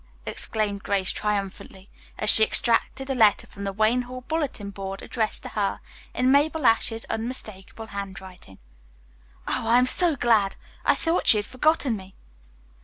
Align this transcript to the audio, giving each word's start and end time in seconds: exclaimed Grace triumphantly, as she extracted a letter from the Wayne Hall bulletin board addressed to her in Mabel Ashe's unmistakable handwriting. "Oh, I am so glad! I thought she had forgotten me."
exclaimed 0.25 0.81
Grace 0.81 1.11
triumphantly, 1.11 1.87
as 2.17 2.27
she 2.27 2.43
extracted 2.43 3.07
a 3.07 3.13
letter 3.13 3.45
from 3.45 3.65
the 3.65 3.71
Wayne 3.71 4.01
Hall 4.01 4.21
bulletin 4.21 4.71
board 4.71 5.03
addressed 5.03 5.43
to 5.43 5.49
her 5.49 5.79
in 6.15 6.31
Mabel 6.31 6.65
Ashe's 6.65 7.05
unmistakable 7.05 7.85
handwriting. 7.85 8.57
"Oh, 9.47 9.67
I 9.69 9.77
am 9.77 9.85
so 9.85 10.15
glad! 10.15 10.55
I 10.87 10.95
thought 10.95 11.27
she 11.27 11.37
had 11.37 11.45
forgotten 11.45 11.95
me." 11.95 12.15